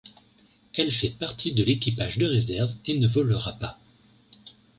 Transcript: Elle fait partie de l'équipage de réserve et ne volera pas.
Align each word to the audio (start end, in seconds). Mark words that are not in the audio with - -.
Elle 0.73 0.91
fait 0.91 1.11
partie 1.11 1.53
de 1.53 1.63
l'équipage 1.63 2.17
de 2.17 2.25
réserve 2.25 2.71
et 2.87 2.97
ne 2.97 3.07
volera 3.07 3.51
pas. 3.59 3.77